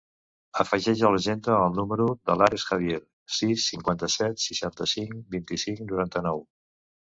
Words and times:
Afegeix 0.61 1.03
a 1.03 1.11
l'agenda 1.15 1.57
el 1.65 1.75
número 1.79 2.07
de 2.29 2.37
l'Ares 2.39 2.65
Javier: 2.71 2.99
sis, 3.41 3.67
cinquanta-set, 3.75 4.43
seixanta-cinc, 4.47 5.17
vint-i-cinc, 5.39 5.87
noranta-nou. 5.95 6.45